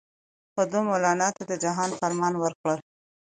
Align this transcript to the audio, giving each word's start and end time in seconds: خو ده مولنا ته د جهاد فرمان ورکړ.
خو 0.53 0.61
ده 0.71 0.79
مولنا 0.87 1.29
ته 1.35 1.43
د 1.49 1.51
جهاد 1.63 1.91
فرمان 1.99 2.33
ورکړ. 2.39 2.75